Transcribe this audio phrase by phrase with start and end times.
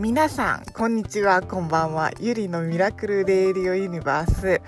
[0.00, 2.10] 皆さん、こんにちは、こんばんは。
[2.20, 4.62] ゆりのミラクルレーディオユニバース。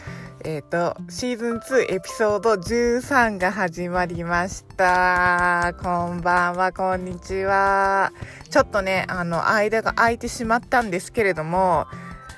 [0.45, 5.73] えっ、ー、と、シーズン2エピソード13が始まりました。
[5.83, 8.13] こんばんは、こんにちは。
[8.51, 11.87] ちょっとね、あの、間が空いてしまったんですけれども、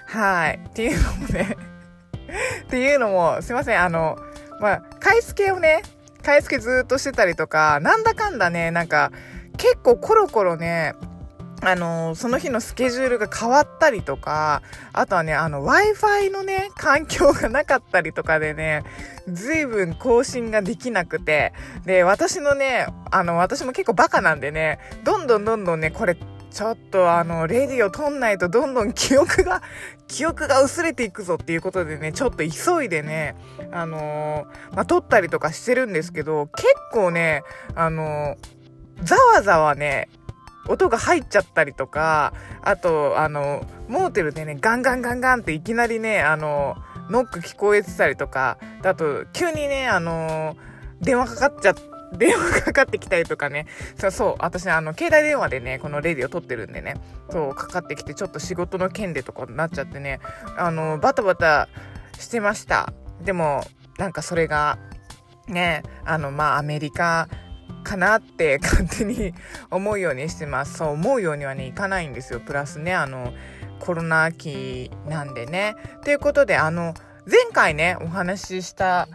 [0.07, 0.61] はい。
[0.65, 1.57] っていうのもね
[2.63, 4.17] っていうのも、すいません、あの、
[4.61, 5.83] まあ、買い付けをね、
[6.23, 9.11] 買い付けずっとしてたりとか、なんだかんだね、なんか、
[9.57, 10.95] 結構コロコロね、
[11.65, 18.85] あの、その日のスケジュールが変わったりとか、あとはね、あの、Wi-Fi のね、環境がなかったりとかでね、
[19.27, 21.55] 随分更新ができなくて、
[21.87, 26.17] で、私のね、あの、私も結構バカなんでね、どんどんどんどんね、これ、
[26.51, 29.63] ちょっとあの、レディを取んないとどんどん記憶が、
[30.07, 33.35] 記憶が薄れていくぞっていうことでね、ちょっと急いでね、
[33.73, 37.43] あのー、まあ、撮ったりとかしてるんですけど、結構ね、
[37.75, 40.09] あのー、ざわざわね、
[40.69, 46.77] 音が入っちゃったりとか、あと、あの、モーテルでね、ガンガンガンガンっていきなりね、あの、
[47.11, 50.57] ノック聞こえてたりとか、あと、急にね、あの、
[51.01, 53.67] 電話かかっちゃって、電話かかってきたりとかね。
[53.97, 56.97] そう、そう、私、あの、携帯電話でね、このレディを撮ってるんでね、
[57.31, 60.21] そう、かかってきて、ちょっと仕事の件でとかになっちゃってね、
[60.57, 61.69] あの、バタバタ
[62.19, 62.93] してました。
[63.25, 63.65] でも、
[63.99, 64.79] なんかそれが、
[65.49, 67.29] ね、あの、まあ、アメリカ
[67.85, 69.35] かなって 勝手に
[69.71, 70.79] 思うようにしてます。
[70.79, 72.41] そう思うようにはね、いかないんですよ。
[72.41, 73.33] プラスね、あの、
[73.79, 75.77] コロナ期なんでね。
[76.03, 76.95] ということで、あの、
[77.27, 79.09] 前回ね、お話しした、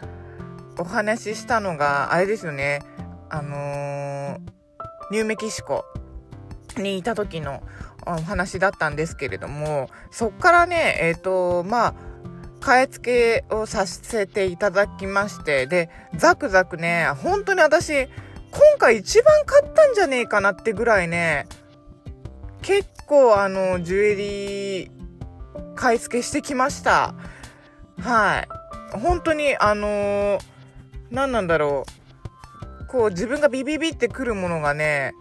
[0.77, 2.81] お話ししたのが、あれですよね、
[3.29, 4.39] あのー、
[5.11, 5.85] ニューメキシコ
[6.77, 7.61] にいた時の
[8.05, 11.93] お話だったんですけれども、そっからね、えっ、ー、と、まあ、
[12.59, 18.09] 買い付けをさせていただきまして、で、ザクザクね、本当に私、
[18.51, 21.47] 今回一番買ったんじゃねえかなってぐらいね、
[22.61, 24.91] 結構あの、ジュエリー、
[25.75, 27.13] 買い付けしてきました。
[28.01, 28.47] はい。
[28.97, 30.39] 本当にあのー、
[31.11, 31.85] 何なんだろ
[32.81, 32.85] う。
[32.87, 35.13] こう自分がビビビってくるものがね、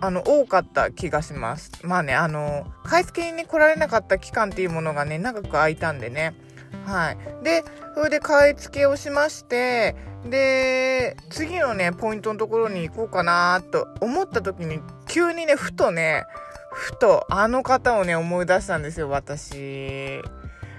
[0.00, 1.70] あの、多かった気がします。
[1.84, 6.34] まあね、あの、買い付けにね、来られなかった期間っていうものがね、長く空いたんでね。
[6.84, 7.44] はい。
[7.44, 7.62] で、
[7.94, 16.24] それで買い付けをしまして、で、次のね、ポイントのところに行こうかなと思った時に、急にね、ふとね、
[16.72, 20.22] ふと、あの方をね、思い出したんですよ、私。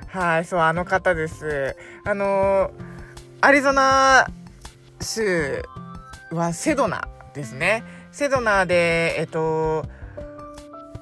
[0.08, 1.76] はい、そう、あの方です。
[2.06, 2.72] あの
[3.42, 4.28] アリゾナ
[5.02, 5.64] 州
[6.32, 7.84] はセドナですね。
[8.12, 9.86] セドナで、えっと、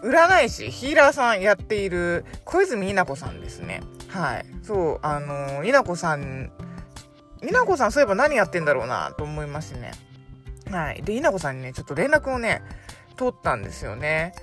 [0.02, 3.82] 占い師、ヒーラーさんやっている小泉稲子さんですね。
[4.08, 4.46] はい。
[4.64, 6.52] そう、あの稲子さん
[7.44, 9.92] 稲子さんそういえば何やってんだろうなと思いましてね。
[10.70, 11.02] はい。
[11.02, 12.62] で、稲子さんにね、ちょっと連絡をね、
[13.16, 14.34] 取ったんですよね。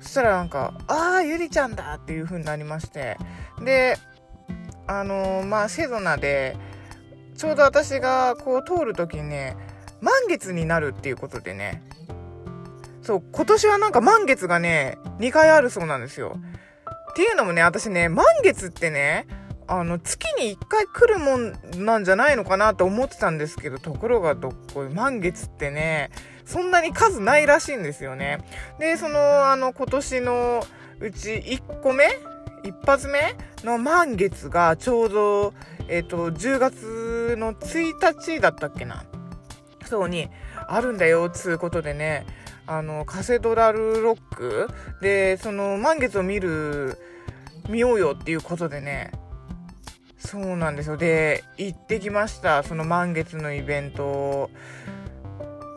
[0.00, 3.18] そしたらなんか、ああ、ゆりちゃんだっていう風になりまして。
[3.62, 3.96] で、
[4.86, 6.56] あのー、まあ、セドナで、
[7.36, 9.56] ちょうど私がこう通る時にね、
[10.00, 11.82] 満月になるっていうことでね、
[13.02, 16.36] そう、今年はなんか満月がね、2回あるそうなんですよ。
[17.10, 19.26] っていうのもね、私ね、満月ってね、
[19.66, 26.10] あの、月に1回来るもんなんじゃないのかなと思ってたんですけど、ところがどっこい、満月ってね、
[26.44, 28.44] そんなに数ないらしいんですよね。
[28.78, 30.64] で、その、あの、今年の
[31.00, 32.04] うち1個目
[32.64, 35.54] 一発目の満月がちょうど、
[35.88, 39.04] えっ、ー、と、10月の1日だったっけな
[39.84, 40.30] そうに
[40.66, 42.26] あるんだよ、つうことでね、
[42.66, 44.68] あの、カセドラルロック
[45.02, 46.98] で、その満月を見る、
[47.68, 49.12] 見ようよっていうことでね、
[50.26, 50.96] そうなんですよ。
[50.96, 52.62] で、行ってきました。
[52.62, 54.50] その満月のイベント。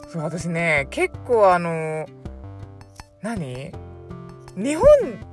[0.09, 2.05] そう、私ね、結構あの、
[3.21, 3.71] 何？
[4.55, 4.85] 日本、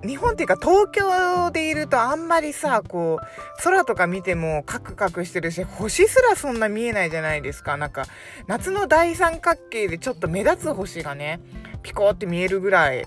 [0.07, 7.79] 日本っていうか東京でいるとあんまりさ、こう、空とか見てもカクカクしてるし、星すらそんな見えないじゃないですか。
[7.79, 8.05] なんか、
[8.49, 11.41] 夏の大三角形でちょっと目立つ星がね、
[11.83, 13.07] ピコって見えるぐらい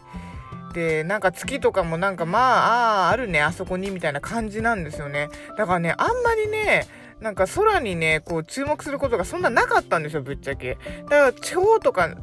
[0.78, 5.30] で、なんか月とかもなんかまあ、ああ、あるね、あそこにみたいな感じなんですよね。
[5.58, 6.86] だからね、あんまりね、
[7.20, 10.78] なんか空にね、こう注目することがそんななかったんですよ、ぶっちゃけ。
[11.06, 12.16] だから地方とか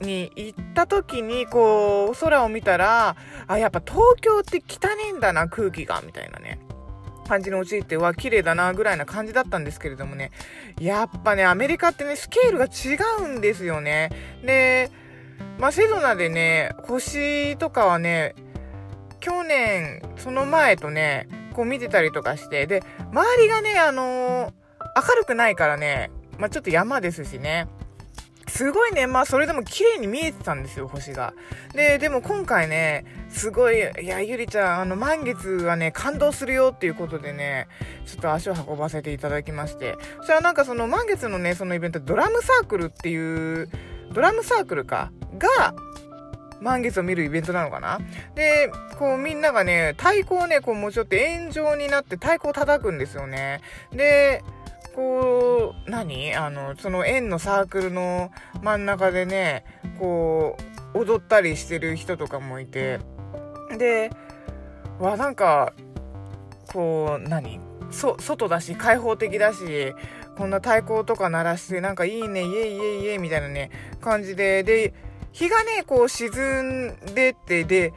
[0.00, 3.16] に行った時に、こう、空を見たら、
[3.48, 6.60] あ、やっぱ東京って汚ねえんだな、空気が、みたいなね。
[7.26, 10.30] 感じに陥っては綺麗だなぐらいな感じだったんですけれどもね
[10.80, 14.10] やっぱねアメリカってねスケールが違うんですよね
[14.44, 14.92] で
[15.58, 18.34] まあ、セドナでね、星とかはね、
[19.20, 24.52] 去年、その前とね、こう見てたりとかして、で、周りがね、あのー、
[24.96, 27.66] 明るくないからね、まあ、ちょっと山ですしね、
[28.48, 31.34] すごいね、まあそれでも綺麗に見えてたんですよ、星が。
[31.74, 37.68] で、でも今回ね、すごい、いや、ゆりちゃん、あの、満月はね、感動するよっていうことでね、
[38.06, 39.96] ちょっと足を運ばせていただきまして。
[40.18, 43.68] そしたらなんかその満月のね、そのイベント、ドラムサークルっていう、
[44.16, 45.74] ドラムサークルか、が、
[46.62, 48.00] 満月を見るイベントなのかな？
[48.34, 53.60] で、こうみんながね、太鼓をね、こうもうちょっと円状になって太鼓を叩くんですよね。
[53.92, 54.42] で、
[54.94, 56.34] こう、何？
[56.34, 58.30] あの、その円のサークルの
[58.62, 59.66] 真ん中でね、
[59.98, 60.56] こ
[60.94, 63.00] う、踊ったりしてる人とかもいて、
[63.76, 64.10] で、
[64.98, 65.74] わ、なんか、
[66.72, 67.60] こう、何？
[67.90, 69.94] そ、外だし、開放的だし、
[70.36, 74.92] こんな太鼓とか鳴らして、なんかいいね、イエイイエイイエイみたいなね、感じで、で、
[75.32, 77.92] 日がね、こう沈んでって、で、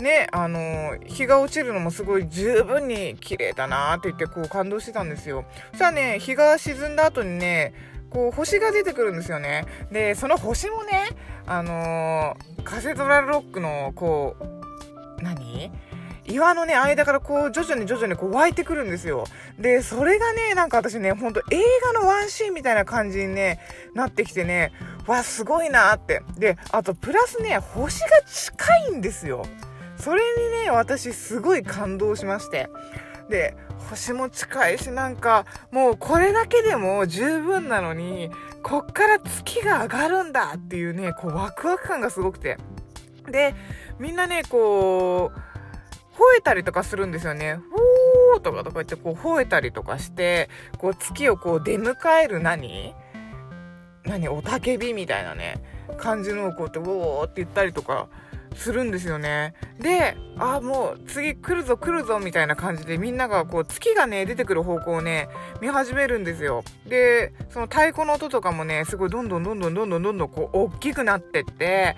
[0.00, 5.44] ね、あの、日が落ちるのもすごい十分に綺麗だなって言ってこう感動してたんですよ。
[5.72, 7.74] そしたらね、日が沈んだ後にね、
[8.10, 9.66] こう星が出てくるんですよね。
[9.92, 11.08] で、その星もね、
[11.46, 15.70] あのー、カセドラルロックのこう、何？
[16.30, 19.24] 岩のね、間からこう、徐々に徐々にこう湧いてくるんですよ。
[19.58, 21.60] で、それがね、なんか私ね、ほんと映
[21.92, 23.58] 画のワンシーンみたいな感じにね、
[23.94, 24.72] なってきてね、
[25.06, 26.22] わ、すごいなって。
[26.38, 29.44] で、あと、プラスね、星が近いんですよ。
[29.98, 32.68] それにね、私すごい感動しまして。
[33.28, 33.54] で、
[33.90, 38.30] 星も近いし、なんか、もうこれだけでも十分なのに、
[38.62, 42.56] こっから月が上がるんだっていうね、こうワクワク感がすごくて。
[43.26, 43.54] で、
[43.98, 45.49] みんなね、こう、
[46.20, 47.58] 吠えたりとかするんですよね。
[48.34, 52.94] ふーとかとか言ってこう吠えたりとかして、こう月をこう出迎える何？
[54.04, 54.28] 何？
[54.28, 55.62] おたけびみたいなね、
[55.98, 58.08] 感じのをこうやって、おーって言ったりとか
[58.54, 59.54] するんですよね。
[59.78, 65.28] で、あ、もう次来るぞ来るぞみたいな感じでみんながこう月がね、出てくる方向をね、
[65.60, 66.64] 見始めるんですよ。
[66.86, 71.96] で、その太鼓の音とかもね、すごいどんどんどんどんどんどんどんどんこう大きくなってって、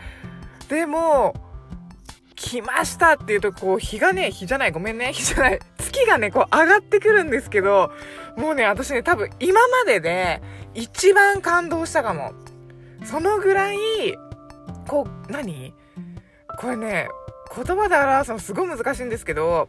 [0.68, 1.34] でも、
[2.42, 7.92] 来ましたっていうと、こう、日がね、日じゃない、ごめんね、 日じゃない、月がね、こう上がってくるんですけど、
[8.36, 10.42] もうね、私ね、多分今までで
[10.74, 12.32] 一番感動したかも。
[13.04, 13.78] そのぐらい、
[14.86, 15.74] こう、何？
[16.58, 17.08] これね、
[17.54, 19.66] 言葉で表すのすごい難しいんですけど、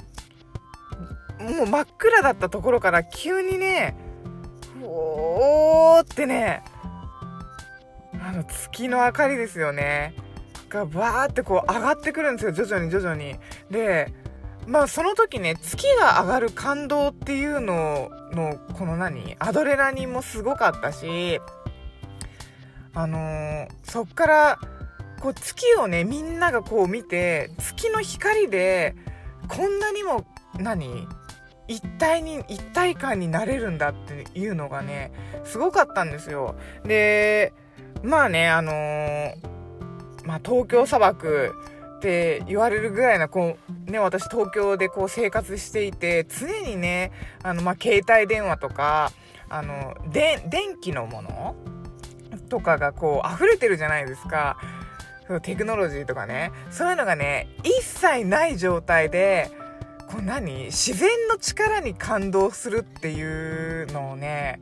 [1.39, 3.95] もう真っ暗だったところから急にね、
[4.83, 6.63] おーってね、
[8.19, 10.15] あの月の明かりですよね。
[10.73, 13.35] がバーってこう上がってくるんですよ、徐々に徐々に。
[13.69, 14.11] で、
[14.65, 21.39] まあその時ね、月が上がる感動っていうのの、この何アドレナリンもすごかったし、
[22.93, 24.59] あのー、そっから、
[25.21, 28.95] こう月をね、みんながこう見て、月の光で、
[29.47, 30.25] こんなにも、
[30.57, 31.07] 何
[31.67, 35.11] 一体に、一体感になれるんだっていうのがね、
[35.43, 36.55] すごかったんですよ。
[36.83, 37.53] で、
[38.03, 39.53] まあね、あのー
[40.23, 41.53] まあ、東京砂漠
[41.97, 47.11] って言われるぐらいな、こう、ね、私東京でこう生活していて、常にね、
[47.43, 49.11] あの、まあ、携帯電話とか、
[49.49, 51.55] あの、で、電気のもの
[52.49, 54.57] とかがこう溢れてるじゃないですか。
[55.41, 56.51] テクノロジーとかね。
[56.69, 59.49] そういうのがね、一切ない状態で、
[60.07, 60.65] こう何？
[60.65, 64.59] 自然の力に感動するっていうのをね、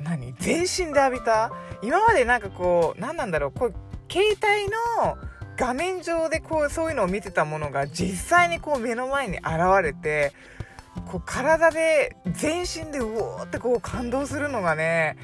[0.00, 0.34] 何？
[0.38, 1.52] 全身で浴びた？
[1.82, 3.52] 今までなんかこう何なんだろう？
[3.52, 3.74] こう
[4.12, 5.16] 携帯の
[5.56, 9.46] 画面上でこうそういうのを見てたものが実際にこう目の前に現
[9.82, 10.32] れて
[11.06, 15.16] こう体で全身でうおーってこう感動するのがね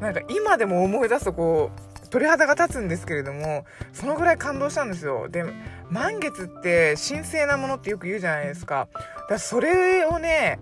[0.00, 1.70] なんか今でも思い出すとこ
[2.04, 5.28] う鳥肌が立つんですけれどもそのぐらい感動したんですよ。
[5.28, 5.44] で
[5.90, 8.88] 満月って神聖なものってよく言うじゃないですか。
[8.92, 10.58] だからそれをね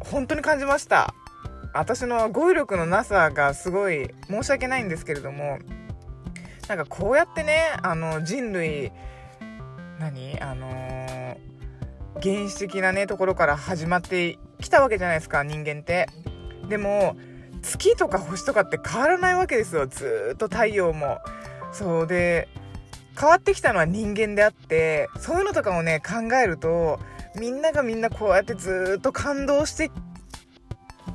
[0.00, 1.14] 本当に感じました。
[1.74, 5.58] 私の語彙力のなさがすごい申し訳ないんですけれども
[6.68, 8.92] なんかこうやってねあの人類
[9.98, 11.36] 何あのー、
[12.22, 16.08] 原始的なねところから始まってきたわけじゃないですか人間って。
[16.68, 17.16] でも
[17.62, 19.86] 月とか星とかって変わらないわけですよ。
[19.86, 21.18] ずっと太陽も。
[21.72, 22.48] そうで
[23.18, 27.00] 変わってきたのは人間であってそういうのとかをね考えると
[27.36, 29.90] みんながみんなこうやってずっと感動して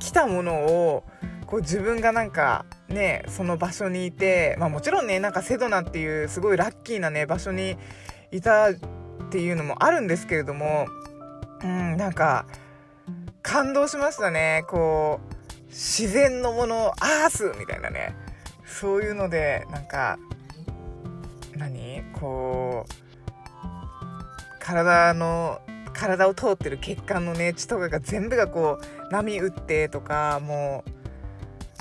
[0.00, 1.04] 来たものを
[1.46, 7.76] こう自分がなんかねその場所にいてまあもちろんねなんかセドナっていうすごいラッキーなね場所に
[8.32, 8.74] いたっ
[9.30, 10.86] ていうのもあるんですけれども
[11.62, 12.46] うんなんか
[13.42, 14.64] 感動しましたね。
[14.68, 18.14] こう自然のものアースみたいなね。
[18.66, 20.18] そういうのでなんか
[21.56, 22.02] 何？
[22.18, 22.92] こう
[24.58, 25.60] 体の
[26.00, 30.82] 体を通ってる血管のね血とかが全部がこう波打ってとかも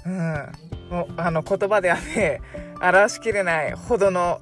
[0.05, 0.51] ううん。
[0.89, 2.41] もうあの言葉ではね
[2.81, 4.41] 表しきれないほどの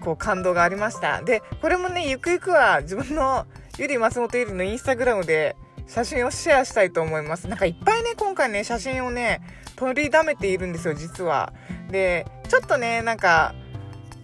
[0.00, 1.20] こう感動がありました。
[1.20, 3.46] でこれもねゆくゆくは自分の
[3.76, 5.54] ゆり松本ゆりのインスタグラムで
[5.86, 7.46] 写真をシェアしたいと思います。
[7.46, 9.42] なんかいっぱいね今回ね写真をね
[9.76, 11.52] 取りだめているんですよ実は。
[11.90, 13.54] でちょっとねなんか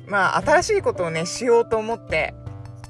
[0.06, 2.34] まあ新しいことをねしようと思って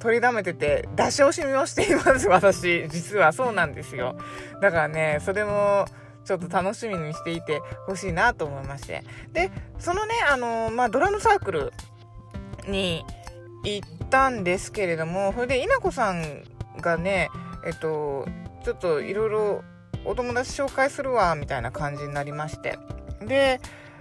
[0.02, 2.88] 取りだめてて出し惜しみをしています 私。
[2.88, 4.16] 実はそうなんですよ。
[4.60, 5.86] だからねそれも
[6.24, 9.04] ちょっと楽しみにしていてほしいなと思いまして。
[9.32, 11.72] でそのねあのまあドラムサークル
[12.66, 13.06] に
[13.62, 16.42] 行ったんですけれどもそれで稲子さん
[16.80, 17.30] がね
[17.64, 18.26] えっと
[18.64, 19.64] ちょっといろいろ
[20.04, 22.76] お友達紹介するわみたいな感じになりまして。
[23.20, 23.60] で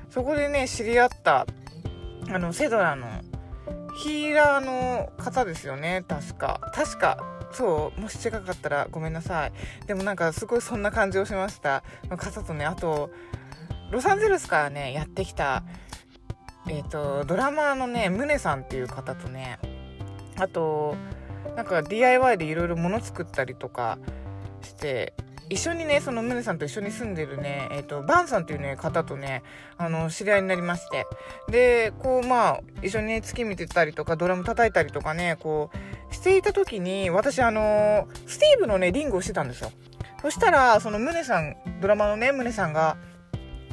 [0.09, 1.45] そこでね知り合った
[2.27, 3.07] あのセドラの
[3.97, 6.03] ヒーラーの方ですよね。
[6.07, 6.59] 確か。
[6.73, 7.17] 確か。
[7.51, 8.01] そう。
[8.01, 9.51] もし違かったらごめんなさい。
[9.85, 11.83] でもなんかすごいそんな感じをしました。
[12.09, 13.11] 方とねあと
[13.91, 15.63] ロサンゼルスからねやってきた
[16.67, 19.59] えっ、ー、とドラマーのねムネさんっていう方とね
[20.37, 20.95] あと
[21.55, 23.97] なんか DIY でいろいろ物作ったりとか
[24.61, 25.13] して
[25.51, 29.43] 一緒にねそのムネさんと一緒に住んでるねえっ、ー、とバンさんっていうね方とね
[29.77, 31.05] あの知り合いになりまして。
[31.49, 35.69] でこうまあ一緒に、ね、月見てたりとかドラム叩いたりとかねこ
[36.09, 39.71] うしていた時に私あのスティーブのねリングをしてたんですよ。
[40.21, 42.95] そしたらそのムネさんドラマのねムネさんが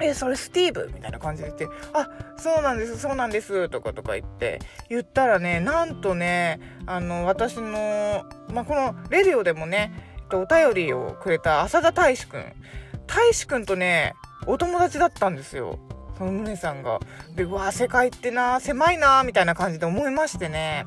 [0.01, 0.91] え、それスティーブ？
[0.95, 12.53] みたいな感じで言って、あ、そうなんです、そうなんです、とかとか言って、言ったらね、なんとね、あの、私の、まあ、このレディオでもね、とお便りをくれた浅田大志くん。
[13.07, 14.15] 大志くんとね、
[14.47, 15.79] お友達だったんですよ。
[16.17, 17.01] その宗さんが。
[17.35, 20.85] で、うわ世界ってな、狭いな、みたいな感じで思いましてね。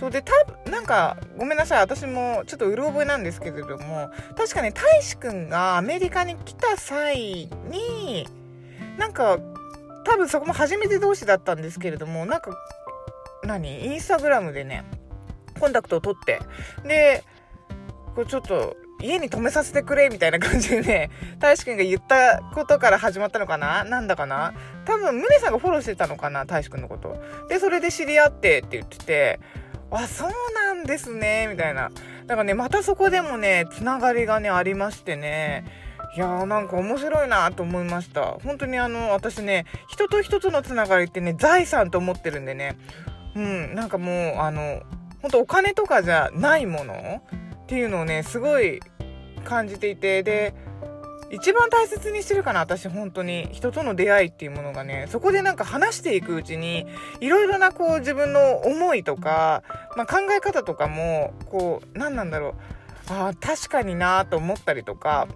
[0.00, 0.32] そうで、た
[0.70, 1.80] なんか、ごめんなさい。
[1.80, 8.28] 私もちょっとうる覚えなんですけれども、確かね、大志くんがアメリカに来た際に、
[8.98, 9.38] なんか、
[10.04, 12.50] 多分そこも初めて同士だったんですけれども、なんか、
[13.44, 13.86] 何？
[13.86, 14.84] インスタグラムでね、
[15.60, 16.40] コンタクトを取って、
[16.84, 17.24] で、
[18.16, 23.84] これちょっと家に泊めさせてくれみたいな感じでね、 大志くんが言ったことから始まったのかな？
[23.84, 24.54] なんだかな？
[24.86, 26.46] 多分、宗さんがフォローしてたのかな？
[26.46, 27.22] 大志くんのこと。
[27.50, 29.38] で、それで知り合ってって言ってて、
[29.90, 31.90] あ、そうなんですね、みたいな。
[32.26, 35.64] だからね、またそこでもね、つながりがね、ありましてね、
[36.16, 38.38] いやーなんか面白いなと思いました。
[38.42, 42.78] 本当にあの、私ね、人と人とのつながりってね、財産と思ってるんでね、
[43.34, 44.80] うん、なんかもう、あの、
[45.20, 47.20] 本当お金とかじゃないもの
[47.66, 48.80] っていうのをねすごい
[49.44, 50.54] 感じていてで
[51.32, 53.48] 一番大切にしてるかな私本当に。
[53.50, 56.86] 人との出会いっていうものがねそこでなんか話していくうちに
[57.20, 59.64] いろいろなこう自分の思いとか、
[59.96, 62.54] まあ、考え方とかもこう何なんだろう。
[63.08, 65.28] あ確かになと思ったりとか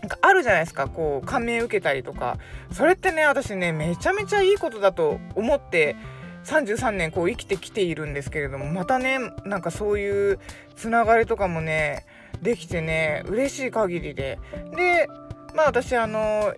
[0.00, 2.38] なんかあるじゃないですかこう感銘受けたりとか。
[2.70, 5.96] それってね私ねめちゃめちゃいいことだと思って
[6.44, 10.38] 33年こう生きてきているんですけれどもまたねなんかそういう
[10.76, 12.06] つながりとかもね
[12.42, 14.38] できてね嬉しい限りで。
[14.76, 15.08] で
[15.54, 16.54] まあ私あの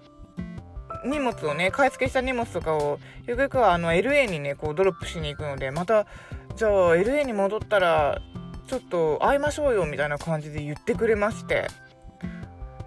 [1.05, 6.07] 荷物をね買い付けした荷物とかをゆくゆくはあの LA にねこうドロップしに行くのでまた
[6.57, 8.21] じゃあ LA に戻ったら
[8.67, 11.69] ちょっと会いましょうよみたいな感じで言ってくれまして。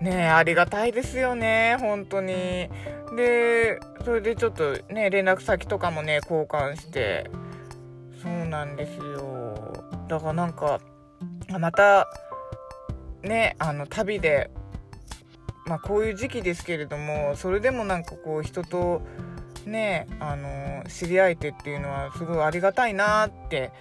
[0.01, 2.69] ねありがたいですよね本当に。
[3.15, 7.29] でそれでちょっとね連絡先とかもね交換して。
[8.21, 9.73] そうなんですよ。
[10.09, 10.81] だからなんか
[11.57, 12.05] また
[13.23, 14.51] ねあの旅で
[15.65, 19.01] まあこういう時期ですけれどもそれでもなんかこう人と
[19.65, 23.71] ねあの知り合えてっていうのはすごいありがたいなって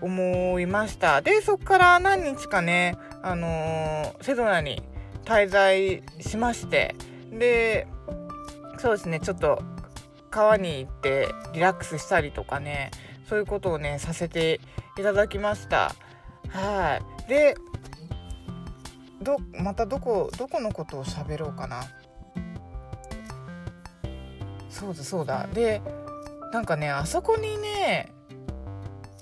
[0.00, 1.22] 思いました。
[1.22, 4.82] でそっから何日かねあのセドナに
[5.28, 6.94] 滞在しまして
[7.30, 7.86] で
[8.78, 9.62] そうですねちょっと
[10.30, 12.90] 川に行ってリラックスしたりとかね
[13.28, 14.58] そういうことをねさせて
[14.98, 15.94] いただきました。
[16.48, 17.28] はい。
[17.28, 17.54] で
[19.20, 21.82] どまたどこどこのことを喋ろうかな。
[24.70, 25.46] そうだそうだ。
[25.52, 25.82] で
[26.52, 28.12] なんかねあそこにね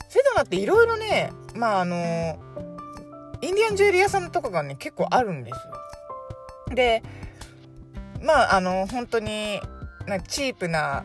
[0.09, 1.97] セドナっていろいろねまああの
[3.43, 5.61] インディアンジュエリー屋さんとかがね結構あるんですよ。
[6.75, 7.03] で
[8.23, 9.61] まああの本当に
[10.07, 11.05] なチープな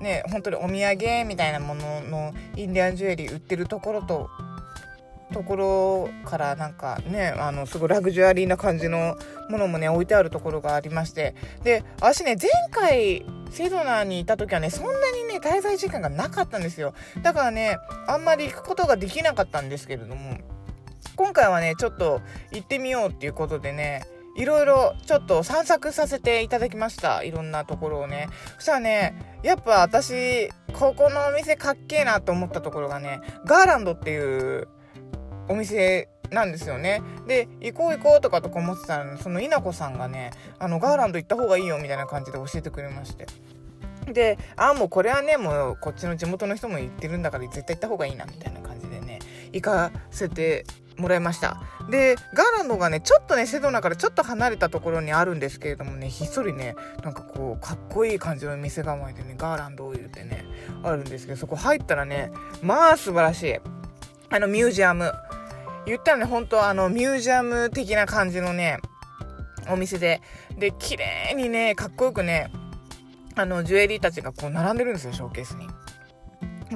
[0.00, 4.30] ね本当にお土産みたいなもののインディアンジュエリー売ってるところと
[5.32, 9.16] ところからなんかねあのすごいラグジュアリーな感じの
[9.48, 11.34] ものもね置いてあるところがありまして。
[11.64, 16.94] で私ね前回セドナーにいた時はねそんなにね滞在時間がなかったんですよ。
[17.22, 20.38] だからねあんまり行くことができなかったんですけれども
[21.16, 22.20] 今回はねちょっと
[22.52, 24.04] 行ってみようっていうことでね
[24.36, 34.68] いろいろちょっと散策させていただきましたいろんなところをねそしたらねやっぱ私ここのお店かっけえなと思ったところがねガーランドっていう
[35.48, 37.02] お店なんですよね。
[37.26, 43.26] で、行こう行こうとかとか思ってたら、ね、その稲子さんがね、あの、ガーランド行った方がいいよみたいな感じで教えてくれまして。
[44.10, 49.20] で、あ、もうこれはね、もうこっちの地元の人も言ってるんだから絶対行った方がいいなみたいな感じでね、
[49.52, 50.64] 行かせて
[51.02, 51.60] もらいました。
[51.90, 60.46] で、ガーランドがね、ちょっとね、セドナからちょっと離れたところにあるんですけれどもね、ひっそりね、なんかこう、かっこいい感じの店構えでね、ガーランドを言ってね、
[60.82, 62.32] あるんですけど、そこ入ったらね、
[62.62, 63.56] まあ素晴らしい。
[64.30, 65.12] あの、ミュージアム。
[65.84, 68.78] 言ったらね、本当あの、ミュージアム的な感じのね、
[69.68, 70.20] お店で、
[70.56, 72.50] で、綺麗にね、かっこよくね、
[73.34, 75.66] あの、ジュエリーたちがこう並んでるんですよ、ショーケースに。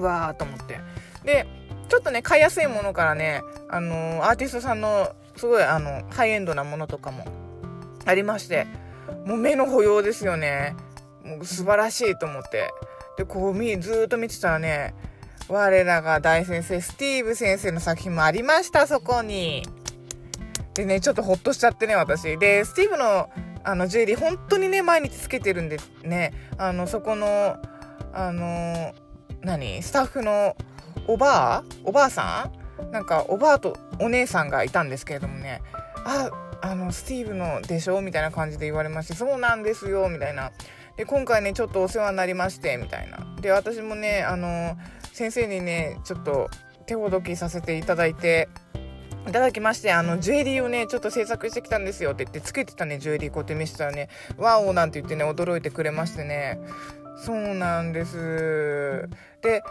[0.00, 0.80] わーと思って。
[1.24, 1.46] で、
[1.88, 7.24] ちょっとね、買いやすいものからね、あのアーティストさんの、すごい、あの、ハイエンドなものとかも
[8.04, 8.66] ありまして、
[9.24, 10.74] もう目の保養ですよね。
[11.24, 12.70] もう素晴らしいと思って。
[13.16, 14.94] で、こう、見、ずっと見てたらね、
[15.48, 19.62] 我らが大先生、スティーブ先生の作品もありました、そこに。
[20.74, 22.36] でね、ちょっとほっとしちゃってね、私。
[22.38, 23.30] で、スティーブの、
[23.64, 26.32] あの、ジュエリー、本当にね、毎日つけてるんでね。
[26.58, 27.56] あの、そこの、
[28.12, 28.94] あの、
[29.42, 29.82] 何？
[29.82, 30.56] スタッフの
[31.06, 32.50] おばあおばあさ
[32.80, 32.92] ん？
[32.92, 35.62] なんか、おばあとお姉さんがいたんですけれどもね、
[36.04, 38.00] あ、あの、スティーブのでしょ？
[38.00, 40.52] みたいな感じで言われまして、そうなんですよ、みたいな。
[40.96, 43.18] で、今回ね、ちょっとお世話になりまして、みたいな。
[43.40, 44.76] で、私もね、あの、
[45.12, 46.48] 先生にねちょっと
[46.86, 48.48] 手ほどきさせていただいて
[49.26, 56.60] いただきまして、あの、ジュエリーをね、ちょっと制作してきたんですよって言って、つけてたね、ジュエリーこうやって見せたらね、ワオなんて言ってね、驚いてくれましてね。
[57.18, 59.08] そうなんです。
[59.42, 59.62] で、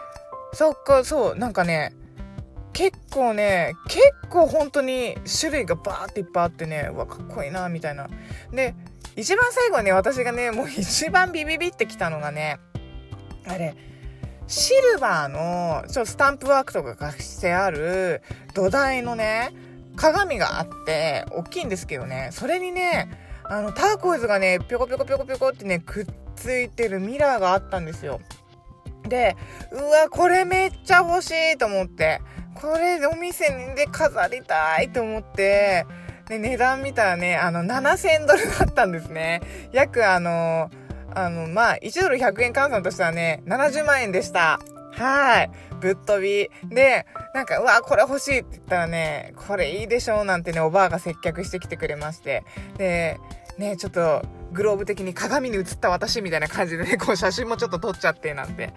[0.56, 1.92] そっか、そう、なんかね、
[2.72, 8.08] 結構ね、結構本当に種類がバーっていっぱいあってね、うわ、かっこいいな、みたいな。
[8.50, 8.74] で、
[9.16, 12.58] 一番最後ね、私がね、もう一番ビビビってきたのがね、
[13.46, 13.74] あれ、
[14.46, 18.22] シルバーのちょっとスタンプワークとかがしてある
[18.54, 19.52] 土台のね、
[19.94, 23.10] 鏡があって、大きいんですけどね、それにね、
[23.44, 28.22] あの、ターコイズがね、ぴょこぴょこぴょこぴょこってね、くっついてるミラーがあったんですよ。
[29.08, 29.36] で、
[29.72, 32.20] うわ、これめっちゃ欲しいと思って、
[32.54, 35.86] これお店で飾りたいと思って、
[36.28, 39.40] で、値段見たらね、あの、7000ドルだったんですね。
[39.72, 40.70] 約あの、
[41.14, 44.58] あの、まあ、1ドル100円換算としてはね、70万円でした。
[44.92, 45.50] はい。
[45.80, 46.50] ぶっ飛び。
[46.74, 52.44] で、なんか、うわ、これ欲しいって言ったらね、これいいでしょうなんてね、おばあが接客してきてくれまして。
[52.78, 53.18] で、
[53.58, 54.22] ね、ちょっと、
[54.56, 58.72] グローブ的に鏡に映った私みたいな感じでね、こう写真もちょっと撮っちゃってなんて。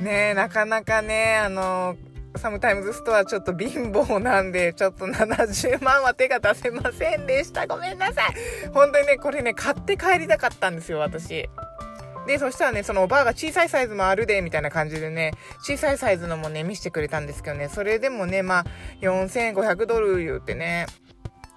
[0.00, 1.96] ねなかなかね、あの、
[2.36, 7.66] サムタイムズストアちょっと貧乏なんで、ちょっと70万は手が出せませんでした。
[7.66, 8.34] ごめんなさい。
[8.72, 11.48] 本当にね、これね、買って帰りたかったんですよ、私。
[12.26, 18.64] で、そしたらね、そのおばあが小さいサイズもあるで、みたいな感じでね、小さいサイズのもね、見せてくれたんですけどね、それでもね、まあ、
[19.00, 20.86] 4500ドル言うてね、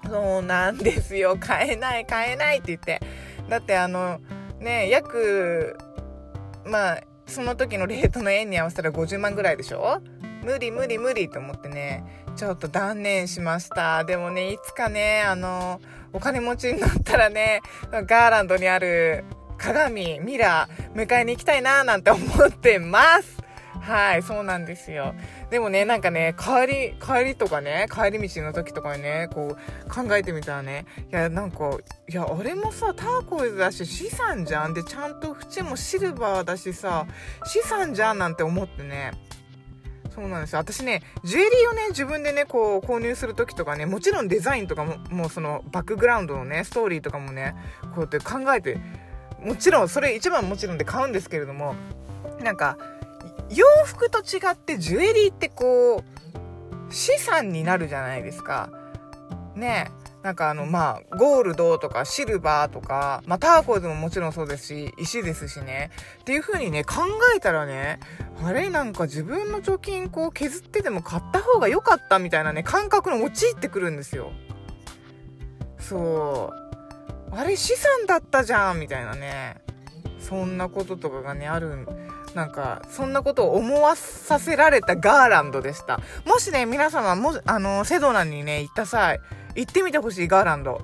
[0.10, 3.02] そうなんですよ、買えない、買えないって言って。
[3.50, 4.20] だってあの、
[4.60, 5.78] ね、約、
[6.66, 10.02] まあ、その時のレートの円に合わせたら50万ぐらいでしょ？
[10.44, 12.04] 無理無理無理と思ってね、
[12.36, 14.04] ちょっと断念しました。
[14.04, 15.80] でもね、いつかね、あの、
[16.14, 19.24] お金持ちになったらね、ガーランドにある
[19.58, 23.41] 鏡、ミラー、迎えに行きたいなーなんて思ってます。
[23.82, 25.16] はい、そうなんですよ。
[25.50, 34.74] でもね、なんかね、帰り、帰りとかね、帰り道の時とかにね、こう、考えてみたらね、いや、なんか、いや、俺もさ、ターコイズだし、資産じゃん。
[34.74, 37.06] で、ちゃんと縁もシルバーだしさ、
[37.46, 39.12] 資産じゃんなんて思ってね、
[40.14, 40.60] そうなんですよ。
[40.60, 48.78] 私ね、ジュエリーをね、自分でね、こう、購入する時とかね、もちろんデザインとかも、もうその、バックグラウンドのね、ストーリーとかもね、こうやって考えて、
[49.44, 51.76] もちろんそれ一番もちろんで買うんですけれども
[52.44, 52.78] なんか
[53.54, 56.04] 洋服と違ってジュエリーってこ
[56.90, 58.70] う資産になるじゃないですか。
[59.56, 59.92] ね
[60.24, 65.90] なんかあのまあゴールドとかシルバーとかまあターコイズももちろんそうですし石ですしね。
[66.22, 66.96] っていう風にね考
[67.36, 68.00] えたらね
[68.44, 74.32] あれなんか自分の貯金こう削ってでも買った方が良かったみたいなね感覚に陥ってくるんですよ。
[75.80, 76.54] そ
[77.32, 77.36] う。
[77.36, 79.56] あれ資産だったじゃんみたいなね。
[80.20, 81.88] そんなこととかがねある
[82.36, 89.20] なんかそんなことを思わさせられたガーランドでしたもしね皆様もあのセドナにね行った際
[89.56, 90.82] 行ってみてほしいガーランド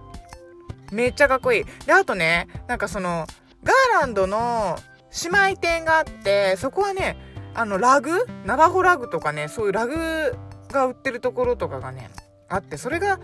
[0.92, 3.26] めっちゃかっこいいであとねなんかその
[3.64, 4.78] ガーランドの
[5.24, 7.18] 姉妹店があってそこはね
[7.54, 8.26] あのラグ？
[8.46, 10.36] ナバホラグとかねそういうラグ
[10.70, 12.10] が売ってるところとかがね
[12.50, 13.20] あってそれが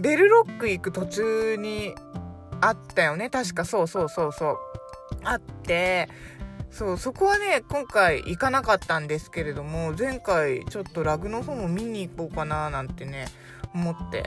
[0.00, 1.94] ベルロック行く途中に
[2.60, 3.30] あったよね。
[3.30, 4.56] 確かそうそうそうそう。
[5.22, 6.08] あって、
[6.76, 13.26] そう、そこはね、今回行かなかったんですけれども、前回ちょっとラグの方も見に行こうかななんてね、
[13.72, 14.24] 思って。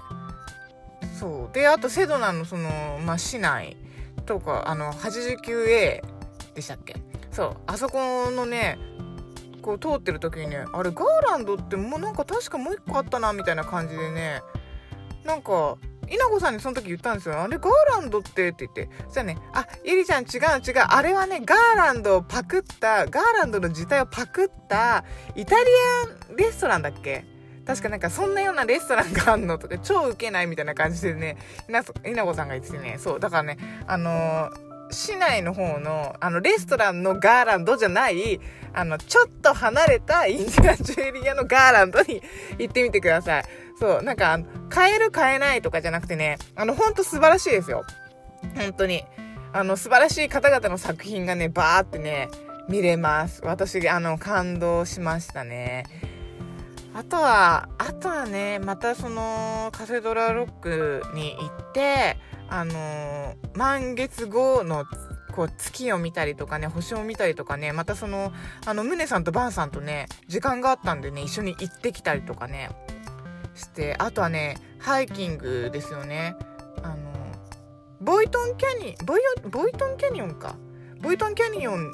[1.20, 1.54] そう。
[1.54, 2.70] で、あとセドナのその、
[3.06, 3.76] まあ、市内
[4.26, 6.02] とか、あの、89A
[6.56, 6.96] でしたっけ？
[7.32, 7.58] そう。
[7.68, 8.80] あそこのね、
[9.62, 14.42] こう通ってる時にね、あれ、ガーランドってもうなんか確かもう一個あったな、みたいな感じでね、
[15.26, 15.76] なんか、
[16.10, 17.41] 稲子さんにその時言ったんですよ。
[17.41, 18.50] あれ、ガーランドって？
[18.50, 18.89] って言って。
[19.06, 20.30] そしたらね、あ、ゆりちゃん違う
[20.65, 20.86] 違う。
[20.88, 25.04] あれはね、ガーランドをパクった、ガーランドの自体をパクった、
[25.36, 25.65] イタリ
[26.30, 27.26] アンレストランだっけ？
[27.65, 31.38] 確かなんかそんなようなレストランがあんのとか、超ウケないみたいな感じでね、
[32.06, 38.39] 稲子さんが言っててね、そう、だからね、あのー市内の方の、あの、レストランのガーランドじゃない、
[38.73, 42.21] あの、ちょっと離れたインディアンジュエリアのガーランドに
[42.58, 43.45] 行ってみてください。
[43.80, 47.84] そう、なんか、買える買えないとかじゃなくてね、あの、ほんと素晴らしいですよ。
[48.56, 49.04] 本当に。
[49.54, 52.30] あの、素晴らしい方々の作品がね、バーってね、
[52.69, 53.41] 見れます。
[53.43, 55.86] 私、あの、感動しましたね。
[56.93, 62.17] あとは、あとはね、またその、カセドラロックに行って、
[62.50, 64.86] あの満月後の
[65.34, 68.34] こう月を見たりとかね、星を見たりとかね、またその、
[68.66, 72.72] あの、ムネさんとバンさんとね、時間があったんでね、一緒に行ってきたりとかね、
[73.54, 76.36] して、あとはね、ハイキングですよね。
[76.82, 76.96] あの、
[78.02, 80.56] ボイトンキャニボイボイトンキャニオンか。
[81.02, 81.94] ボイトンキャニオン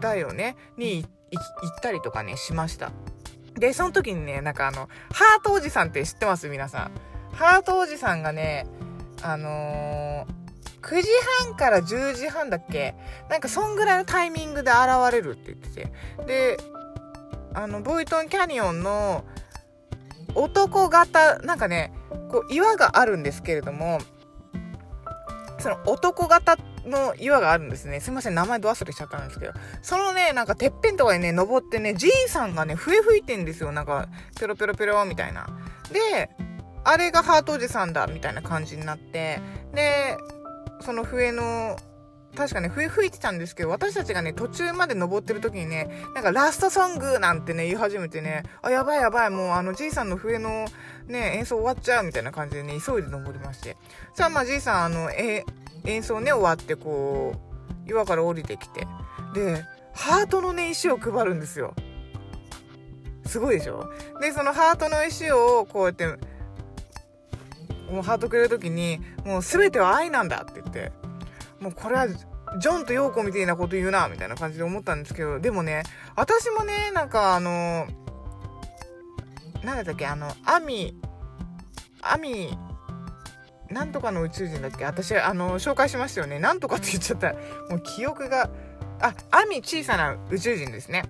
[0.00, 2.92] だよね、に行ったりとかね、しました。
[3.54, 6.48] で、その時にね、なんかあの、ハートおじさんって知ってます？
[6.48, 6.92] 皆さん。
[7.32, 8.66] ハートおじさんがね、
[9.22, 10.42] あのー
[10.82, 11.08] 9時
[11.44, 12.96] 半から10時半だっけ？
[13.30, 15.92] なんかそんぐらいのタイミングで現れるって言ってて。
[16.26, 16.56] で、
[17.54, 19.24] あの、ボイトンキャニオンの
[20.34, 21.92] 男型、なんかね、
[22.32, 24.00] こう岩があるんですけれども、
[25.60, 28.00] その男型の岩があるんですね。
[28.00, 29.52] すいません、名前ど忘れしちゃったんですけど。
[29.82, 33.70] そのね、なんかてっぺんとかにね、登ってね、じいさんがね、笛吹いてんですよ。
[33.70, 35.46] なんか、ペロペロペロみたいな。
[35.92, 36.30] で、
[36.84, 39.40] あれがハートおじさんだ、みたいな感じになって、
[39.74, 40.16] で、
[40.80, 41.76] その笛の、
[42.34, 50.66] 確かね、笛吹いてたんですけど、私たちがね、途中まで登ってる時にね、なんかラストソングなんてね、言い始めてね、あ、やばいやばい、もうあの、じいさんの笛の
[51.06, 53.76] ね、演奏終わっちゃうみたいな感じでね、急いで登りまして。
[54.14, 55.44] さあ、まあ、じいさん、あの、え、
[55.84, 57.34] 演奏ね、終わって、こ
[57.86, 58.86] う、岩から降りてきて、
[59.34, 61.74] で、ハートのね、石を配るんですよ。
[63.26, 63.90] すごいでしょ？
[64.20, 66.06] で、そのハートの石を、こうやって、
[67.92, 70.92] もうハートくれる時に、もう全ては愛なんだって言って、
[71.60, 75.82] もうこれは、ジョンとヨーコみたいなこと言うな、みたいな感じで思ったんですけど、でもね、
[76.16, 77.86] 私もね、なんかあの、
[79.62, 80.96] なんだっけ、あの、アミ、
[82.02, 82.58] アミ、
[83.70, 86.38] なんとかの宇宙人だっけ私、あの、紹介しましたよね。
[86.38, 87.32] なんとかって言っちゃった。
[87.70, 88.50] もう記憶が、
[89.00, 91.04] あ、アミ小さな宇宙人ですね。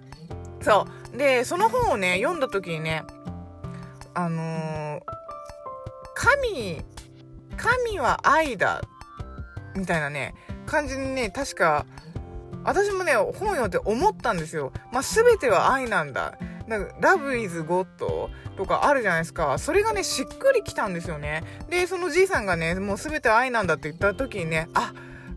[0.60, 1.16] そう。
[1.16, 3.04] で、その本をね、読んだ時にね、
[4.14, 5.00] あのー、
[6.22, 6.80] 神、
[7.56, 8.80] 神は愛だ、
[9.74, 11.84] みたいなね、感じにね、確か、
[12.62, 14.72] 私もね、本読んで思ったんですよ。
[14.92, 16.38] まあ、全ては愛なんだ。
[16.68, 17.86] なんか、Love is God
[18.56, 19.58] とかあるじゃないですか。
[19.58, 21.42] それがね、しっくりきたんですよね。
[21.68, 24.92] で、そのじいさんがね、もう全て愛なんだって言った時にね、あ、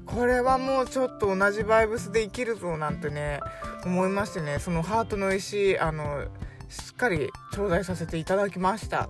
[0.06, 3.40] これはもうちょっと同じバイブスで生きるぞなんてね、
[3.84, 6.26] 思いましてね、そのハートの石、あの、
[6.70, 9.10] しっかり頂戴させていただきました。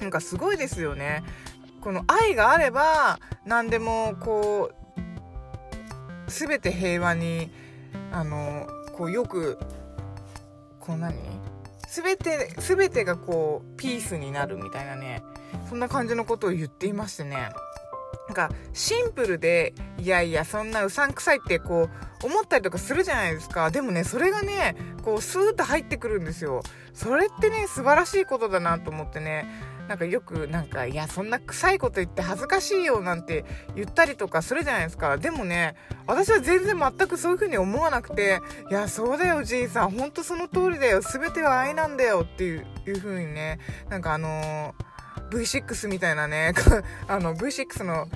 [0.00, 1.22] なんかすごいですよね。
[1.80, 7.50] この愛があれば何でもこう全て平和に
[8.12, 9.58] あのこうよく
[10.80, 11.14] こう何？
[11.88, 15.22] 全て全てがこうピースになるみたいなね。
[15.68, 17.50] そんな感じのことを言っていましてね。
[18.28, 21.88] なんかシンプルでいやいやそんなうさんくさいってこ
[22.22, 23.70] う思ったりとかするじゃないですか。
[23.70, 26.62] でもねそれがねこうスーッと入ってくるんですよ。
[26.92, 29.48] それってね素晴らしいことだなと思ってね。
[29.88, 35.16] なんかよくなんか、いや、そんな臭いこと言って恥ずかしいよなんて言ったりとかするじゃないですか。
[35.16, 39.90] でもね、私は全然全くそういう風に思わなくて、いや、そうだよ、じいさん。
[39.90, 41.00] ほんとその通りだよ。
[41.00, 46.52] 全ては愛なんだよっていういう風にね、なんかあのー、V6 みたいなね、
[47.08, 48.08] あの、V6 の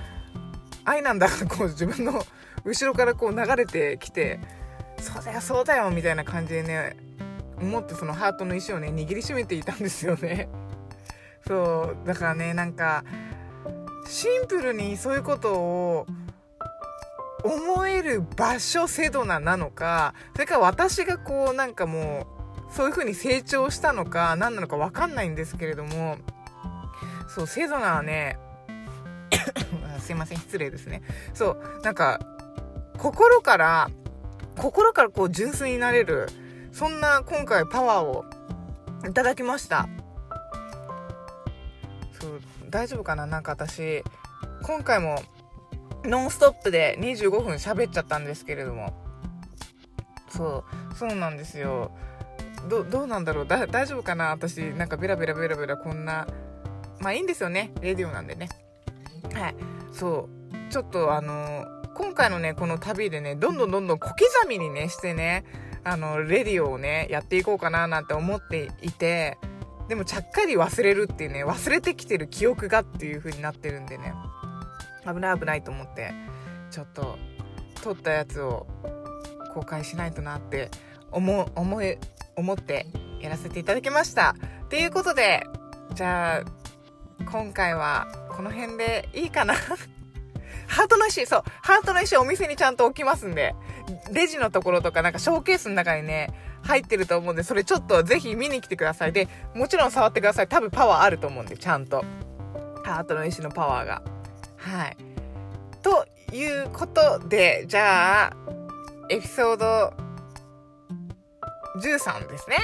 [0.85, 2.23] 愛なんだ、こう自分の
[2.65, 4.39] 後ろからこう流れてきて、
[4.99, 6.95] そうだよ、そうだよ、みたいな感じでね、
[7.59, 10.49] 思ってそのハートの石をね、握りしめていたんですよね。
[11.47, 13.03] そうだからねなんか
[14.07, 16.07] シンプルにそういうことを
[17.43, 22.27] 思える場所セドナなのかそれから私がこうなんかも
[22.71, 26.17] うそういう風に成長したのか何なのか分かんないんですけれども
[27.27, 28.37] そうセドナはね
[29.99, 31.01] すいません、失礼ですね。
[31.33, 32.19] そう、なんか、
[32.97, 33.89] 心から、
[34.57, 36.27] 心からこう純粋になれる、
[36.71, 38.25] そんな今回パワーを
[39.09, 39.87] いただきました。
[42.23, 43.25] そう、大丈夫かな？
[43.25, 44.03] なんか私、
[44.63, 45.21] 今回も
[46.05, 48.93] ノンストップで25分喋っちゃったんですけれども、
[50.29, 51.91] そう、そうなんですよ。
[52.69, 53.45] どうなんだろう？
[53.45, 54.29] 大丈夫かな？
[54.29, 56.27] 私なんかベラベラベラベラこんな
[57.01, 57.73] まあいいんですよね。
[57.81, 58.47] レディオなんでね。
[59.33, 59.55] はい。
[59.91, 60.71] そう。
[60.71, 65.43] ちょっとあの今回のねこの旅でねどんどんどんどん小刻みにねしてね
[65.83, 69.37] あのレディオをねやっていこうかななんて思っていて
[69.89, 74.13] でもちゃっかり忘れるっていうね忘れてきてる記憶がっていう風になってるんでね
[75.05, 76.11] 危ない危ないと思って
[76.71, 77.17] ちょっと
[77.81, 78.65] 撮ったやつを
[79.53, 80.69] 公開しないとなって
[81.11, 81.99] 思思え
[82.35, 82.87] 思って
[83.21, 84.35] やらせていただきました。
[84.69, 85.45] ということで、
[85.93, 89.53] じゃあ、今回はこの辺でいいかな
[90.67, 93.55] ハートの石、そう、ハートの石お店にちゃんと置きますんで、
[94.11, 96.33] レジのところとかなんかショーケースの中にね、
[96.63, 99.13] 入ってると思うんで、それちょっとぜひ見に来てください。
[99.13, 100.47] で、もちろん触ってください。
[100.47, 102.03] 多分パワーあると思うんで、ちゃんと。
[102.83, 104.01] ハートの石のパワーが。
[104.57, 104.97] はい。
[105.81, 108.33] ということで、じゃあ、
[109.09, 109.93] エピソード
[111.79, 112.57] 13ですね。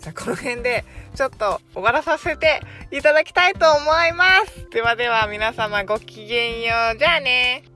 [0.00, 4.68] じゃあこの辺でちょっと終わらさせていただきたいと思います。
[4.70, 6.98] ではでは皆様ごきげんよう。
[6.98, 7.73] じゃあね。